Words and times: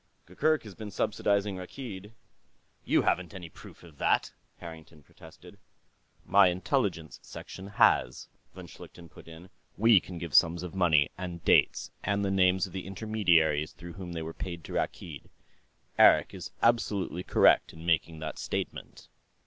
Gurgurk 0.25 0.63
has 0.63 0.73
been 0.73 0.89
subsidizing 0.89 1.57
Rakkeed...." 1.57 2.13
"You 2.83 3.03
haven't 3.03 3.35
any 3.35 3.49
proof 3.49 3.83
of 3.83 3.99
that," 3.99 4.33
Harrington 4.57 5.03
protested. 5.03 5.59
"My 6.25 6.47
Intelligence 6.47 7.19
Section 7.21 7.67
has," 7.67 8.27
von 8.55 8.65
Schlichten 8.65 9.09
put 9.09 9.27
in. 9.27 9.51
"We 9.77 9.99
can 9.99 10.17
give 10.17 10.33
sums 10.33 10.63
of 10.63 10.73
money, 10.73 11.11
and 11.19 11.45
dates, 11.45 11.91
and 12.03 12.25
the 12.25 12.31
names 12.31 12.65
of 12.65 12.73
the 12.73 12.87
intermediaries 12.87 13.73
through 13.73 13.93
whom 13.93 14.13
they 14.13 14.23
were 14.23 14.33
paid 14.33 14.63
to 14.63 14.73
Rakkeed. 14.73 15.25
Eric 15.99 16.33
is 16.33 16.49
absolutely 16.63 17.21
correct 17.21 17.71
in 17.71 17.85
making 17.85 18.17
that 18.21 18.39
statement." 18.39 19.07